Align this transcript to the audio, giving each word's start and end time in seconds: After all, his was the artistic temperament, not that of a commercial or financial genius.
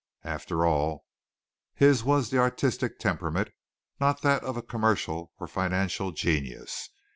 After 0.23 0.65
all, 0.65 1.05
his 1.75 2.03
was 2.03 2.31
the 2.31 2.39
artistic 2.39 2.97
temperament, 2.97 3.49
not 3.99 4.23
that 4.23 4.43
of 4.43 4.57
a 4.57 4.63
commercial 4.63 5.31
or 5.37 5.45
financial 5.47 6.11
genius. 6.11 6.89